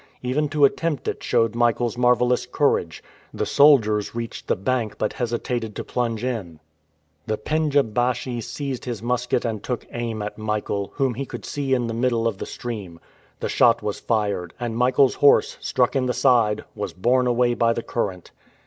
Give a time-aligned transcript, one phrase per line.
[0.23, 3.03] Even to attempt it showed Michael's marvelous courage.
[3.31, 6.59] The soldiers reached the bank, but hesitated to plunge in.
[7.27, 11.75] The pendja baschi seized his musket and took aim at Michael, whom he could see
[11.75, 12.99] in the middle of the stream.
[13.41, 17.71] The shot was fired, and Michael's horse, struck in the side, was borne away by
[17.71, 18.31] the current.